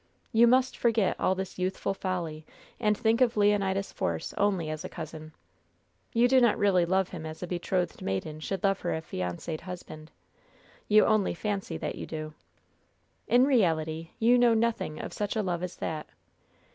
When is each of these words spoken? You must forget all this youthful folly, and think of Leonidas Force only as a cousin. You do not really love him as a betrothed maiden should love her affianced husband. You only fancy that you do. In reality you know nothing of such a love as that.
You 0.31 0.47
must 0.47 0.75
forget 0.75 1.15
all 1.19 1.35
this 1.35 1.59
youthful 1.59 1.93
folly, 1.93 2.43
and 2.79 2.97
think 2.97 3.21
of 3.21 3.37
Leonidas 3.37 3.93
Force 3.93 4.33
only 4.35 4.67
as 4.71 4.83
a 4.83 4.89
cousin. 4.89 5.31
You 6.11 6.27
do 6.27 6.41
not 6.41 6.57
really 6.57 6.85
love 6.87 7.09
him 7.09 7.23
as 7.23 7.43
a 7.43 7.47
betrothed 7.47 8.01
maiden 8.01 8.39
should 8.39 8.63
love 8.63 8.79
her 8.81 8.95
affianced 8.95 9.61
husband. 9.61 10.09
You 10.87 11.05
only 11.05 11.35
fancy 11.35 11.77
that 11.77 11.93
you 11.97 12.07
do. 12.07 12.33
In 13.27 13.45
reality 13.45 14.09
you 14.17 14.39
know 14.39 14.55
nothing 14.55 14.99
of 14.99 15.13
such 15.13 15.35
a 15.35 15.43
love 15.43 15.61
as 15.61 15.75
that. 15.75 16.09